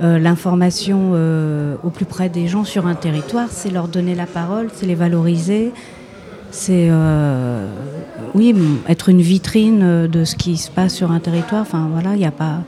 [0.01, 1.13] l'information
[1.83, 4.95] au plus près des gens sur un territoire, c'est leur donner la parole, c'est les
[4.95, 5.73] valoriser,
[6.51, 7.67] c'est euh,
[8.35, 8.55] oui
[8.89, 11.63] être une vitrine de ce qui se passe sur un territoire.
[11.63, 12.61] Enfin voilà, il n'y a pas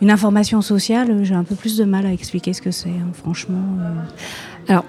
[0.00, 1.24] une information sociale.
[1.24, 3.62] J'ai un peu plus de mal à expliquer ce que c'est, hein, franchement.
[3.80, 4.72] Euh.
[4.72, 4.84] Alors,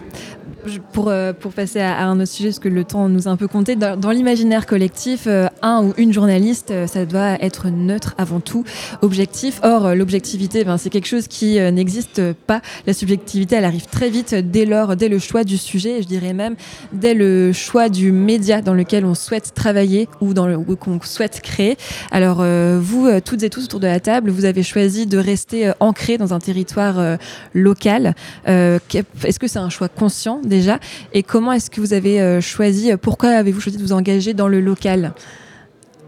[0.94, 3.38] pour, euh, pour passer à, un autre sujet, parce que le temps nous a un
[3.38, 8.16] peu compté, dans, l'imaginaire collectif, euh, un ou une journaliste, euh, ça doit être neutre
[8.18, 8.64] avant tout,
[9.02, 9.60] objectif.
[9.64, 12.62] Or, l'objectivité, ben, c'est quelque chose qui n'existe pas.
[12.86, 16.08] La subjectivité, elle arrive très vite dès lors, dès le choix du sujet, et je
[16.08, 16.56] dirais même
[16.92, 21.42] dès le choix du média dans lequel on souhaite travailler ou dans le qu'on souhaite
[21.42, 21.78] créer.
[22.12, 22.44] Alors,
[22.80, 26.34] vous, toutes et tous autour de la table, vous avez choisi de rester ancré dans
[26.34, 27.18] un territoire
[27.54, 28.16] local.
[28.46, 30.80] Est-ce que c'est un choix conscient déjà
[31.14, 34.34] Et comment est-ce que vous avez euh, choisi, euh, pourquoi avez-vous choisi de vous engager
[34.34, 35.14] dans le local?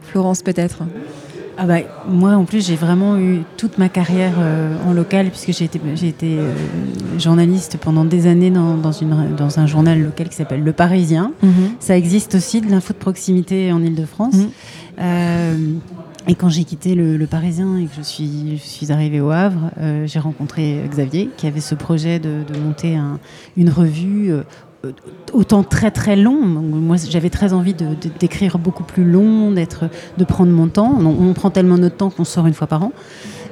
[0.03, 0.79] Florence peut-être
[1.57, 5.51] ah bah, moi, en plus, j'ai vraiment eu toute ma carrière euh, en local, puisque
[5.51, 5.65] j'ai
[6.07, 6.39] été,
[7.19, 11.33] journaliste pendant des années dans, dans, une, dans un journal local qui s'appelle Le Parisien.
[11.43, 11.51] Mhm.
[11.79, 14.37] Ça existe aussi, de l'info de proximité en Ile-de-France.
[14.97, 15.81] Mhm.
[16.27, 19.71] Et quand j'ai quitté le, Parisien et que je suis, je arrivée au Havre,
[20.05, 23.19] j'ai rencontré Xavier, qui avait ce projet de, monter un,
[23.57, 24.31] une revue
[24.85, 24.91] euh,
[25.33, 26.41] autant très très long.
[26.41, 30.97] Moi, j'avais très envie d'écrire beaucoup plus long, de prendre mon temps.
[30.99, 32.91] On, prend tellement notre temps qu'on sort une fois par an.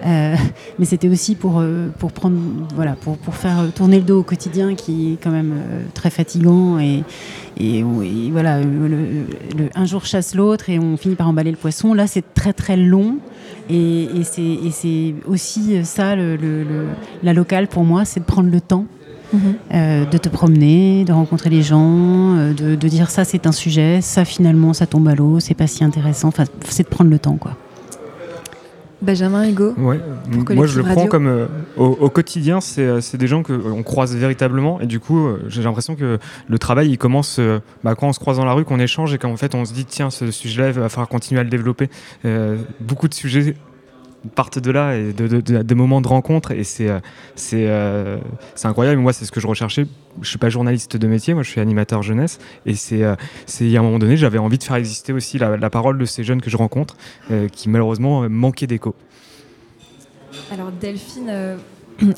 [0.05, 0.35] Euh,
[0.79, 2.37] mais c'était aussi pour, euh, pour, prendre,
[2.75, 5.53] voilà, pour, pour, faire tourner le dos au quotidien qui est quand même
[5.93, 6.79] très fatigant.
[6.79, 7.03] Et,
[7.59, 7.83] et,
[8.31, 8.59] voilà,
[9.75, 11.93] un jour chasse l'autre et on finit par emballer le poisson.
[11.93, 13.17] Là, c'est très très long.
[13.69, 16.37] Et, et c'est, aussi ça, le,
[17.23, 18.85] la locale pour moi, c'est de prendre le temps
[19.73, 24.01] euh, de te promener, de rencontrer les gens, euh, de, dire ça c'est un sujet,
[24.01, 26.29] ça finalement ça tombe à l'eau, c'est pas si intéressant.
[26.29, 27.55] Enfin, c'est de prendre le temps quoi.
[29.01, 29.99] Benjamin Hugo ouais.
[30.53, 31.45] Moi je le prends comme euh,
[31.77, 36.59] au, quotidien, c'est des gens qu'on croise véritablement et du coup j'ai l'impression que le
[36.59, 37.39] travail il commence
[37.83, 39.73] bah, quand on se croise dans la rue, qu'on échange et qu'en fait on se
[39.73, 41.89] dit tiens ce sujet-là il va falloir continuer à le développer.
[42.81, 43.55] beaucoup de sujets
[44.35, 46.99] partent de là et de, moments de rencontre et c'est euh,
[47.35, 48.17] c'est euh,
[48.63, 48.99] incroyable.
[48.99, 49.85] Moi c'est ce que je recherchais.
[50.21, 53.15] Je suis pas journaliste de métier moi je suis animateur jeunesse et c'est euh,
[53.59, 56.23] il y un moment donné j'avais envie de faire exister aussi la, parole de ces
[56.23, 56.97] jeunes que je rencontre
[57.51, 58.95] qui malheureusement manquaient d'écho.
[60.51, 61.57] Alors Delphine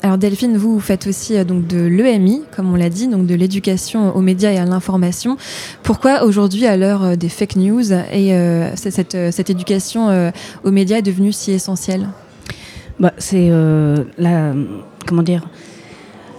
[0.02, 3.34] Alors Delphine, vous, faites aussi euh, donc de l'EMI, comme on l'a dit, donc de
[3.34, 5.36] l'éducation aux médias et à l'information.
[5.82, 10.32] Pourquoi aujourd'hui, à l'heure euh, des fake news, et euh, cette, cette, éducation
[10.64, 12.08] aux médias est devenue si essentielle?
[13.00, 13.50] Bah, C'est
[14.18, 14.54] la
[15.06, 15.42] comment dire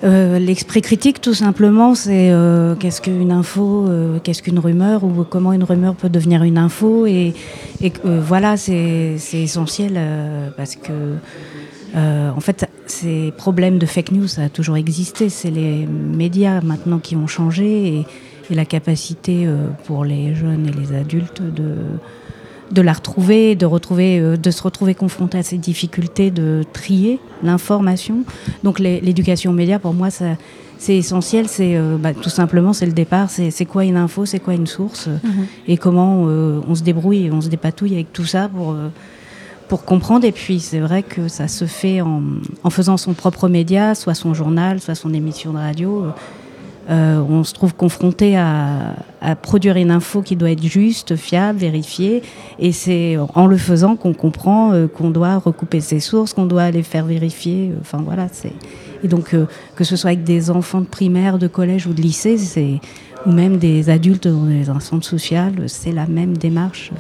[0.04, 2.32] L'esprit critique, tout simplement, c'est
[2.80, 3.88] qu'est-ce qu'une info,
[4.24, 7.06] qu'est-ce qu'une rumeur, ou comment une rumeur peut devenir une info.
[7.06, 7.34] Et,
[7.82, 10.00] et voilà, c'est essentiel
[10.58, 10.92] parce que
[11.96, 15.30] euh, en fait, ces problèmes de fake news, ça a toujours existé.
[15.30, 18.06] C'est les médias maintenant qui ont changé et,
[18.50, 21.76] la capacité euh, pour les jeunes et les adultes de,
[22.72, 27.20] de la retrouver, de, retrouver, euh, de se retrouver confrontés à ces difficultés de trier
[27.42, 28.26] l'information.
[28.64, 30.26] Donc l'éducation aux médias, pour moi, ça,
[30.78, 31.48] c'est essentiel.
[31.48, 33.30] C'est bah, tout simplement, c'est le départ.
[33.30, 35.46] C'est quoi une info, c'est quoi une source, mm-hmm.
[35.70, 38.76] et comment on se débrouille, on se dépatouille avec tout ça pour
[39.74, 40.24] pour comprendre.
[40.24, 42.22] Et puis, c'est vrai que ça se fait en,
[42.70, 46.06] faisant son propre média, soit son journal, soit son émission de radio.
[46.92, 48.94] Euh, on se trouve confronté à,
[49.42, 52.22] produire une info qui doit être juste, fiable, vérifiée.
[52.60, 56.70] Et c'est en le faisant qu'on comprend euh, qu'on doit recouper ses sources, qu'on doit
[56.70, 57.74] les faire vérifier.
[57.82, 58.28] Enfin, voilà.
[59.04, 62.02] Et donc, euh, que ce soit avec des enfants de primaire, de collège ou de
[62.04, 62.38] lycée,
[63.26, 66.92] ou même des adultes dans des centres sociaux, c'est la même démarche.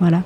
[0.00, 0.24] Voilà.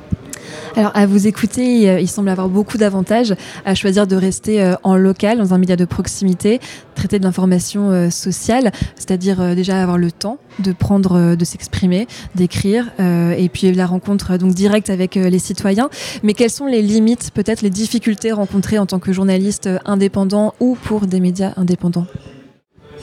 [0.77, 3.35] Alors, à vous écouter, euh, il semble avoir beaucoup d'avantages
[3.65, 6.61] à choisir de rester euh, en local, dans un média de proximité,
[6.95, 12.91] traiter de l'information euh, sociale, c'est-à-dire déjà avoir le temps de prendre, de s'exprimer, d'écrire,
[12.99, 15.89] et puis la rencontre donc directe avec les citoyens.
[16.23, 20.77] Mais quelles sont les limites, peut-être les difficultés rencontrées en tant que journaliste indépendant ou
[20.83, 22.07] pour des médias indépendants?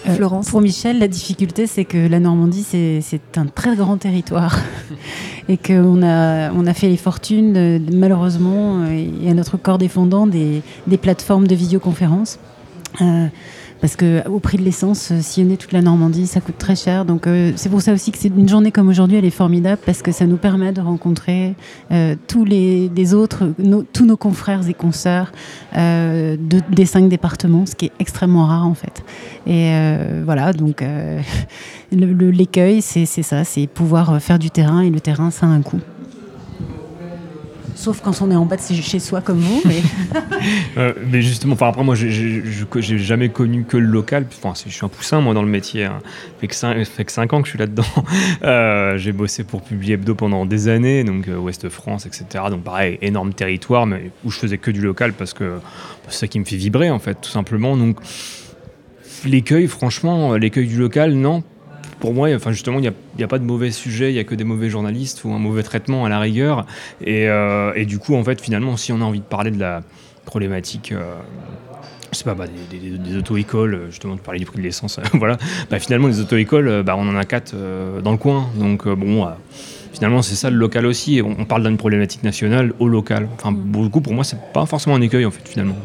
[0.08, 4.58] Euh, Florence Pour Michel, la difficulté, c'est que la Normandie, c'est un très grand territoire.
[5.50, 10.62] et qu'on a, on a fait les fortunes, malheureusement, et à notre corps défendant, des,
[10.88, 12.40] des plateformes de vidéoconférence.
[13.02, 13.28] Euh,
[13.82, 17.06] parce que au prix de l'essence, euh, sillonner toute la Normandie, ça coûte très cher.
[17.06, 19.82] Donc euh, c'est pour ça aussi que c'est une journée comme aujourd'hui, elle est formidable
[19.86, 21.56] parce que ça nous permet de rencontrer
[21.92, 23.54] euh, tous les, autres,
[23.94, 25.32] tous nos confrères et consoeurs
[25.74, 29.04] des cinq départements, ce qui est extrêmement rare en fait.
[29.46, 29.72] Et
[30.26, 30.84] voilà, donc
[31.92, 35.80] l'écueil, c'est ça, c'est pouvoir faire du terrain et le terrain, ça a un coût.
[37.78, 39.62] Sauf quand on est en bas de chez soi comme vous.
[39.66, 39.82] Mais,
[40.78, 44.26] euh, mais justement, enfin, après, moi, j'ai jamais connu que le local.
[44.44, 45.86] Enfin, je suis un poussin, moi, dans le métier.
[45.86, 46.00] Hein.
[46.42, 47.84] Fait, que 5, fait que 5 ans que je suis là-dedans.
[48.44, 52.46] Euh, j'ai bossé pour Publier Hebdo pendant des années, donc euh, Ouest France, etc.
[52.50, 55.60] Donc, pareil, énorme territoire, mais où je faisais que du local parce que
[56.08, 57.76] c'est ça qui me fait vibrer, en fait, tout simplement.
[57.76, 57.98] Donc,
[59.26, 61.44] l'écueil, franchement, l'écueil du local, non
[62.00, 64.36] pour moi, enfin justement, il n'y a, pas de mauvais sujet, il n'y a que
[64.36, 66.66] des mauvais journalistes ou un mauvais traitement à la rigueur.
[67.06, 69.82] Euh, et, du coup, en fait, finalement, si on a envie de parler de la
[70.26, 71.16] problématique, euh,
[72.24, 75.38] pas, bah, des, auto-écoles, justement, de parler du prix de l'essence, voilà,
[75.70, 78.48] bah, finalement, les auto-écoles, bah, on en a quatre euh, dans le coin.
[78.56, 79.28] Donc, bon,
[79.94, 81.22] finalement, c'est ça le local aussi.
[81.24, 83.28] On, parle d'une problématique nationale au local.
[83.36, 85.76] Enfin, beaucoup, pour moi, c'est pas forcément un écueil, en fait, finalement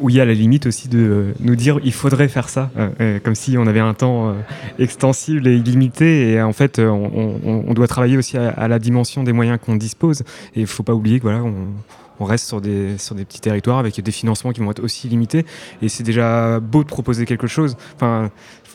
[0.00, 2.88] où il y a la limite aussi de nous dire il faudrait faire ça, euh,
[3.00, 4.32] euh, comme si on avait un temps euh,
[4.78, 6.32] extensible et illimité.
[6.32, 10.20] Et en fait, on, doit travailler aussi à, la dimension des moyens qu'on dispose.
[10.54, 13.40] Et il ne faut pas oublier que voilà, on, reste sur des, sur des petits
[13.40, 15.44] territoires avec des financements qui vont être aussi limités.
[15.80, 17.76] Et c'est déjà beau de proposer quelque chose.
[17.96, 18.30] Enfin,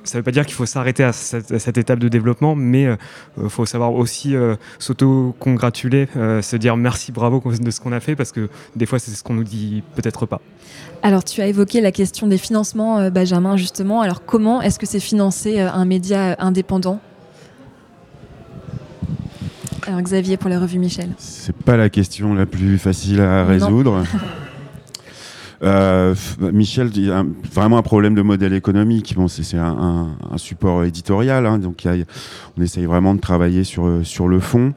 [0.08, 2.88] ça ne veut pas dire qu'il faut s'arrêter à, cette étape de développement, mais
[3.42, 4.36] il faut savoir aussi
[4.80, 9.12] s'auto-congratuler, se dire merci, bravo de ce qu'on a fait, parce que des fois, c'est
[9.12, 10.42] ce qu'on nous dit peut-être pas.
[11.04, 14.02] Alors, tu as évoqué la question des financements, euh, Benjamin, justement.
[14.02, 17.00] Alors, comment est-ce que c'est financé euh, un média indépendant?
[19.86, 21.12] Alors Xavier pour la revue Michel.
[21.18, 24.04] C'est pas la question la plus facile à résoudre.
[25.64, 26.92] Euh, Michel,
[27.52, 29.16] vraiment un problème de modèle économique.
[29.28, 31.88] C'est un, support éditorial, hein, donc
[32.58, 34.74] on essaye vraiment de travailler sur, sur le fond.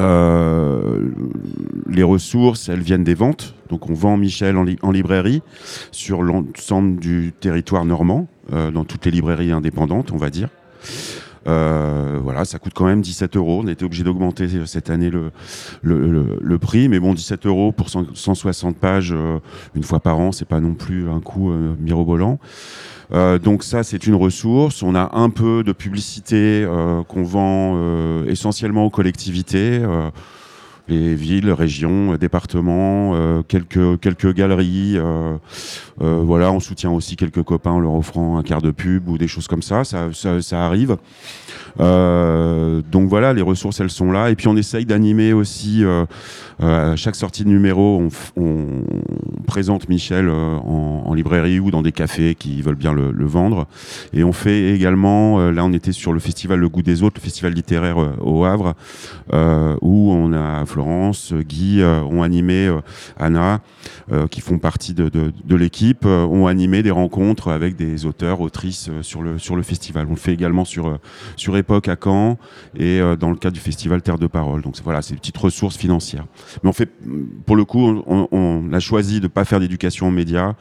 [0.00, 1.08] Euh,
[1.88, 3.54] les ressources, elles viennent des ventes.
[3.68, 5.42] Donc on vend Michel en, librairie
[5.92, 10.48] sur l'ensemble du territoire normand, euh, dans toutes les librairies indépendantes, on va dire.
[11.46, 13.62] Euh, voilà, ça coûte quand même 17 euros.
[13.64, 15.30] On était obligé d'augmenter cette année le,
[15.82, 19.14] le, prix, mais bon, 17 euros pour 160 pages
[19.74, 22.38] une fois par an, c'est pas non plus un coût mirobolant.
[23.12, 24.82] Euh, donc ça, c'est une ressource.
[24.82, 29.82] On a un peu de publicité euh, qu'on vend euh, essentiellement aux collectivités
[30.88, 34.98] les villes, régions, départements, quelques quelques galeries.
[35.98, 39.28] voilà, on soutient aussi quelques copains en leur offrant un quart de pub ou des
[39.28, 39.84] choses comme ça.
[39.84, 40.96] Ça, ça arrive.
[41.80, 44.30] Euh, donc voilà, les ressources, elles sont là.
[44.30, 46.04] Et puis on essaye d'animer aussi, euh,
[46.62, 48.82] euh, à chaque sortie de numéro, on,
[49.46, 53.66] présente Michel en, librairie ou dans des cafés qui veulent bien le, vendre.
[54.12, 57.22] Et on fait également, là on était sur le festival Le Goût des Autres, le
[57.22, 58.74] festival littéraire au Havre,
[59.80, 62.68] où on a Florence, Guy, ont animé
[63.16, 63.60] Anna,
[64.30, 65.10] qui font partie de,
[65.56, 70.06] l'équipe, ont animé des rencontres avec des auteurs, autrices sur le, festival.
[70.08, 70.98] On le fait également sur,
[71.36, 72.38] sur époque à Caen
[72.76, 74.62] et euh, dans le cadre du festival Terre de Parole.
[74.62, 76.26] Donc voilà, c'est une petite ressource financière.
[76.62, 76.90] Mais on fait,
[77.46, 80.54] pour le coup, on, a choisi de pas faire d'éducation aux médias.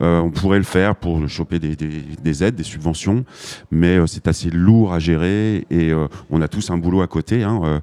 [0.00, 3.24] Euh, on pourrait le faire pour choper des, aides, des subventions,
[3.70, 5.92] mais euh, c'est assez lourd à gérer et
[6.30, 7.42] on a tous un boulot à côté.
[7.42, 7.82] Hein,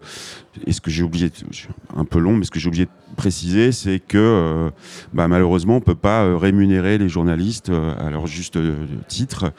[0.66, 1.32] et ce que j'ai oublié,
[1.96, 4.70] un peu long, mais ce que j'ai oublié de préciser, c'est que
[5.14, 8.58] bah, malheureusement, on peut pas rémunérer les journalistes à leur juste
[9.08, 9.52] titre.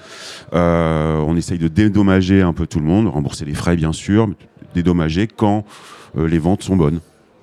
[0.53, 4.29] on essaye de dédommager un peu tout le monde, rembourser les frais bien sûr,
[4.75, 5.65] dédommager quand
[6.17, 7.01] les ventes sont bonnes.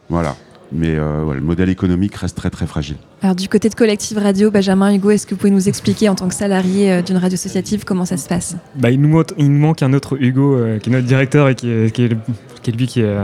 [0.09, 0.35] Voilà.
[0.71, 2.97] Mais le modèle économique reste très très fragile.
[3.21, 6.15] Alors du côté de Collective Radio, Benjamin Hugo, est-ce que vous pouvez nous expliquer en
[6.15, 8.55] tant que salarié d'une radio associative comment ça se passe?
[8.75, 11.55] Bah, il, nous manque, il, nous manque, un autre Hugo qui est notre directeur et
[11.55, 12.17] qui est, qui est,
[12.71, 13.15] lui qui est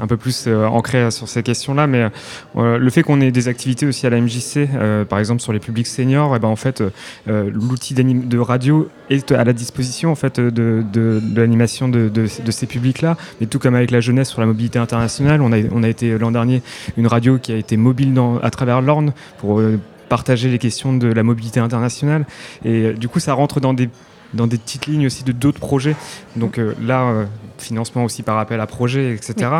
[0.00, 2.08] un peu plus ancré sur ces questions-là, mais
[2.56, 4.68] le fait qu'on ait des activités aussi à la MJC,
[5.08, 6.82] par exemple sur les publics seniors, et eh ben en fait,
[7.26, 12.66] l'outil de radio est à la disposition en fait de, de, l'animation de, de, ces
[12.66, 15.88] publics-là, mais tout comme avec la jeunesse sur la mobilité internationale, on a, on a
[15.88, 16.62] été l'an dernier
[16.96, 19.60] une radio qui a été mobile à travers l'Orne pour
[20.10, 22.26] partager les questions de la mobilité internationale.
[22.66, 23.88] Et euh, du coup, ça rentre dans des
[24.34, 25.96] dans des petites lignes aussi de d'autres projets.
[26.36, 27.24] Donc euh, là, euh,
[27.58, 29.50] financement aussi par appel à projet, etc.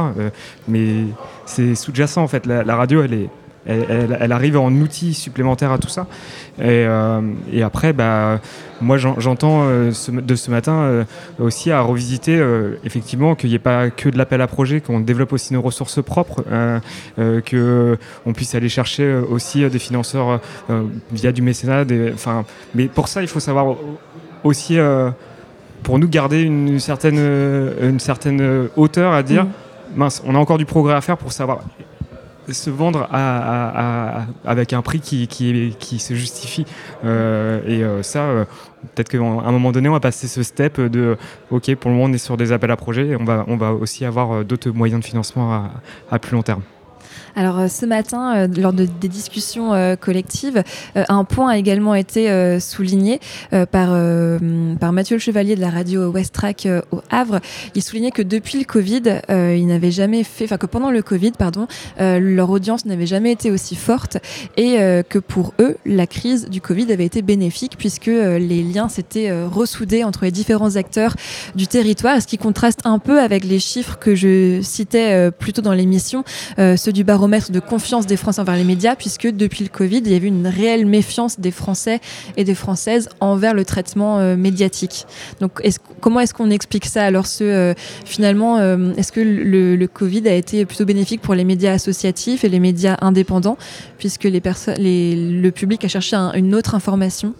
[0.68, 1.04] mais
[1.46, 2.46] c'est sous-jacent en fait.
[2.46, 3.28] La, radio, elle est,
[3.66, 6.06] elle, arrive en outil supplémentaire à tout ça.
[6.62, 6.86] Et,
[7.52, 8.40] et après, bah,
[8.80, 11.04] moi j'entends euh, de ce matin euh,
[11.38, 15.00] aussi à revisiter euh, effectivement qu'il n'y ait pas que de l'appel à projet, qu'on
[15.00, 16.42] développe aussi nos ressources propres,
[17.16, 20.40] qu'on puisse aller chercher aussi des financeurs
[21.12, 21.84] via du mécénat.
[22.14, 22.44] enfin,
[22.74, 23.76] mais pour ça, il faut savoir
[24.44, 24.78] aussi,
[25.82, 27.18] pour nous garder une, certaine,
[27.80, 29.48] une certaine hauteur à dire, mmh.
[29.96, 31.60] mince, on a encore du progrès à faire pour savoir
[32.52, 33.08] se vendre
[34.44, 36.64] avec un prix qui, qui, se justifie.
[37.04, 38.44] Euh, et euh, ça, euh,
[38.94, 41.16] peut-être qu'à un moment donné, on va passer ce step de
[41.50, 43.56] OK, pour le moment, on est sur des appels à projets et on va, on
[43.56, 45.70] va aussi avoir d'autres moyens de financement
[46.10, 46.62] à plus long terme.
[47.36, 50.62] Alors euh, ce matin, euh, lors de, des discussions euh, collectives,
[50.94, 53.20] un point a également été souligné
[53.50, 53.90] par,
[54.80, 57.40] par Mathieu Le Chevalier de la radio West Track au Havre.
[57.74, 61.32] Il soulignait que depuis le Covid, il n'avait jamais fait, enfin que pendant le Covid,
[61.32, 61.66] pardon,
[61.98, 64.18] leur audience n'avait jamais été aussi forte
[64.56, 64.76] et
[65.08, 70.04] que pour eux, la crise du Covid avait été bénéfique puisque les liens s'étaient ressoudés
[70.04, 71.14] entre les différents acteurs
[71.54, 75.62] du territoire, ce qui contraste un peu avec les chiffres que je citais plus tôt
[75.62, 76.24] dans l'émission,
[76.58, 80.10] ceux du baromètre de confiance des Français envers les médias, puisque depuis le Covid, il
[80.10, 82.00] y avait une réelle méfiance des Français
[82.38, 85.04] et des Françaises envers le traitement euh, médiatique.
[85.38, 85.60] Donc,
[86.00, 87.04] comment est-ce qu'on explique ça?
[87.04, 87.74] Alors, ce, euh,
[88.06, 92.48] finalement, euh, est-ce que le, Covid a été plutôt bénéfique pour les médias associatifs et
[92.48, 93.58] les médias indépendants,
[93.98, 94.40] puisque les
[94.78, 97.34] les, le public a cherché une autre information?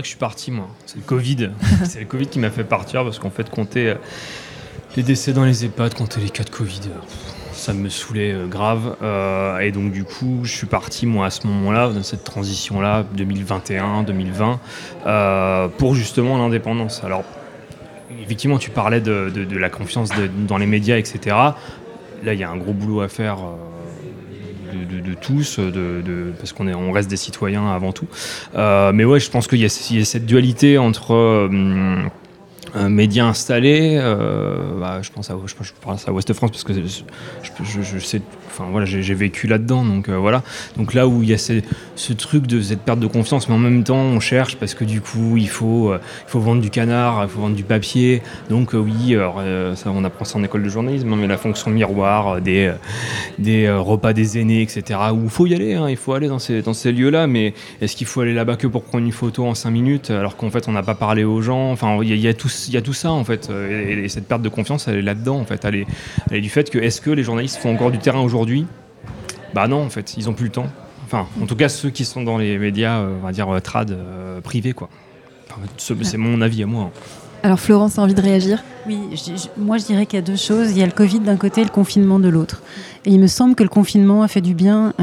[0.00, 0.68] Je suis parti, moi.
[0.86, 1.50] C'est le Covid.
[1.84, 3.94] c'est le Covid qui m'a fait partir parce qu'en fait, compter
[4.96, 6.80] les décès dans les EHPAD, compter les cas de Covid
[7.64, 8.96] ça me saoulait euh, grave.
[9.02, 13.04] Euh, et donc du coup, je suis parti moi à ce moment-là, dans cette transition-là,
[13.16, 14.58] 2021-2020,
[15.06, 17.02] euh, pour justement l'indépendance.
[17.04, 17.24] Alors,
[18.22, 20.10] effectivement, tu parlais de, la confiance
[20.46, 21.36] dans les médias, etc.
[22.22, 23.38] Là, il y a un gros boulot à faire.
[24.74, 25.60] De, tous,
[26.38, 28.08] parce qu'on on reste des citoyens avant tout.
[28.54, 31.48] mais ouais, je pense qu'il y, a cette dualité entre
[32.74, 33.96] un média installé.
[34.00, 35.72] Euh, bah, je pense à, je, je
[36.34, 38.20] France parce que je, je sais
[38.54, 40.42] enfin voilà, j'ai vécu là-dedans, donc euh, voilà.
[40.76, 43.58] Donc là où il y a ce, truc de cette perte de confiance, mais en
[43.58, 45.98] même temps on cherche parce que du coup il faut, euh,
[46.32, 48.22] vendre du canard, il faut vendre du papier.
[48.50, 49.16] Donc euh, oui,
[49.74, 52.70] ça, on apprend ça en école de journalisme, hein, mais la fonction miroir, des,
[53.70, 55.00] repas des aînés, etc.
[55.12, 58.06] Où il faut y aller, hein, il faut aller dans ces, lieux-là, mais est-ce qu'il
[58.06, 60.72] faut aller là-bas que pour prendre une photo en 5 minutes alors qu'en fait on
[60.72, 61.72] n'a pas parlé aux gens?
[61.72, 64.48] Enfin, il y, a, tout, y a tout ça en fait, et, cette perte de
[64.48, 65.86] confiance elle est là-dedans en fait, elle
[66.30, 68.43] est du fait que est-ce que les journalistes font encore du terrain aujourd'hui?
[68.44, 68.66] Aujourd'hui,
[69.54, 70.66] bah non, en fait, ils ont plus le temps.
[71.06, 73.60] Enfin, en tout cas, ceux qui sont dans les médias, euh, on va dire, euh,
[73.60, 74.90] trad euh, privés, quoi.
[75.78, 76.84] c'est mon avis à moi.
[76.84, 77.00] Hein.
[77.42, 78.62] Alors Florence a envie de réagir?
[78.86, 78.98] Oui,
[79.58, 80.70] moi je dirais qu'il y a deux choses.
[80.70, 82.62] Il y a le Covid d'un côté et le confinement de l'autre.
[83.04, 84.94] Et il me semble que le confinement a fait du bien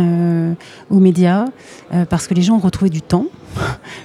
[0.90, 1.46] aux médias
[2.10, 3.28] parce que les gens ont retrouvé du temps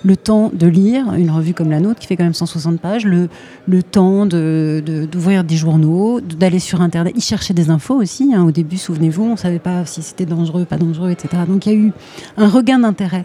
[0.04, 3.04] le temps de lire une revue comme la nôtre qui fait quand même 160 pages,
[3.04, 3.28] le,
[3.66, 7.12] le temps d'ouvrir de, des journaux, d'aller sur Internet.
[7.16, 8.32] Ils cherchaient des infos aussi.
[8.34, 8.44] Hein.
[8.44, 11.42] Au début, souvenez-vous, on ne savait pas si c'était dangereux, pas dangereux, etc.
[11.48, 11.92] Donc il y a eu
[12.36, 13.24] un regain d'intérêt.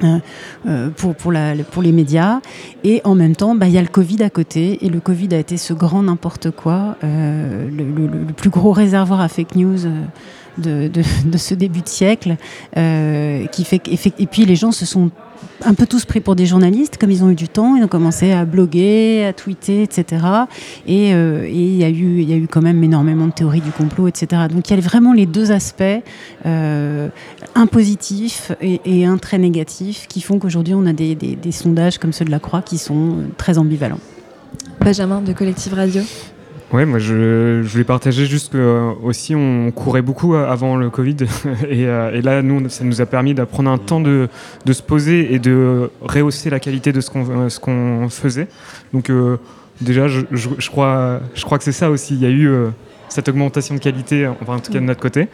[0.00, 0.20] Hein,
[0.66, 2.40] euh, pour, pour, la, pour, les médias.
[2.82, 4.84] Et en même temps, bah, il y a le Covid à côté.
[4.84, 9.28] Et le Covid a été ce grand n'importe quoi, euh, le, plus gros réservoir à
[9.28, 9.86] fake news.
[9.86, 10.02] Euh,
[10.58, 12.36] de, de, ce début de siècle,
[12.74, 13.82] qui fait
[14.18, 15.10] et puis les gens se sont
[15.64, 17.88] un peu tous pris pour des journalistes, comme ils ont eu du temps, ils ont
[17.88, 20.24] commencé à bloguer, à tweeter, etc.
[20.88, 23.70] Euh, et il y, a eu, y a eu quand même énormément de théories du
[23.70, 24.42] complot, etc.
[24.50, 25.82] Donc il y a vraiment les deux aspects,
[26.46, 27.08] euh,
[27.54, 32.12] un positif et, un très négatif, qui font qu'aujourd'hui on a des, des sondages comme
[32.12, 34.00] ceux de la Croix qui sont très ambivalents.
[34.80, 36.02] Benjamin de Collective Radio.
[36.72, 40.76] Ouais, moi je, je voulais partager juste que euh, aussi on courait beaucoup euh, avant
[40.76, 41.16] le Covid
[41.68, 44.30] et, euh, et, là nous ça nous a permis d'apprendre un temps de,
[44.64, 48.48] de, se poser et de rehausser la qualité de ce qu'on ce qu'on faisait.
[48.94, 49.12] Donc
[49.82, 52.14] déjà je, je, crois je crois que c'est ça aussi.
[52.14, 52.50] Il y a eu
[53.12, 55.28] cette augmentation de qualité, enfin en tout cas de notre côté.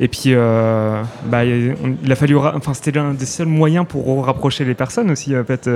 [0.00, 4.74] Et puis, bah, il a fallu, enfin c'était l'un des seuls moyens pour rapprocher les
[4.74, 5.36] personnes aussi.
[5.36, 5.68] En fait,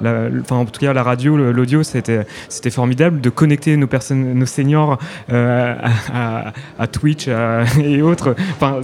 [0.00, 4.46] enfin en tout cas la radio, l'audio, c'était c'était formidable de connecter nos personnes, nos
[4.46, 7.28] seniors à, à, Twitch
[7.82, 8.34] et autres.
[8.56, 8.80] Enfin,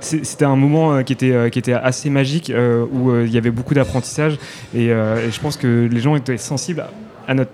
[0.00, 2.52] c'était un moment qui était qui était assez magique
[2.92, 4.38] où il y avait beaucoup d'apprentissage
[4.74, 6.84] et je pense que les gens étaient sensibles
[7.26, 7.50] à notre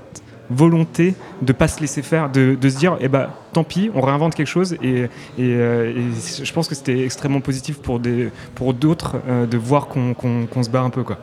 [0.50, 4.34] volonté de pas se laisser faire, de, se dire, eh ben, tant pis, on réinvente
[4.34, 4.76] quelque chose.
[4.82, 6.10] Et, euh,
[6.42, 10.70] je pense que c'était extrêmement positif pour, des, pour d'autres euh, de voir qu'on, se
[10.70, 11.02] bat un peu.
[11.02, 11.18] Quoi.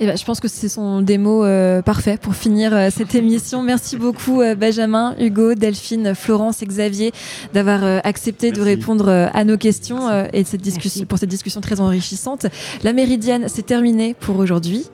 [0.00, 3.62] Eh ben, je pense que ce sont des mots euh, parfaits pour finir cette émission.
[3.62, 7.12] Merci beaucoup Benjamin, Hugo, Delphine, Florence et Xavier
[7.52, 12.46] d'avoir accepté de répondre à nos questions et cette discussion, pour cette discussion très enrichissante.
[12.84, 14.88] La Méridienne, c'est terminé pour aujourd'hui.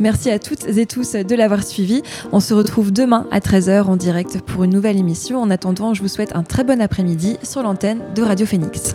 [0.00, 2.02] Merci à toutes et tous de l'avoir suivi.
[2.32, 5.40] On se retrouve demain à 13h en direct pour une nouvelle émission.
[5.40, 8.94] En attendant, je vous souhaite un très bon après-midi sur l'antenne de Radio Phoenix.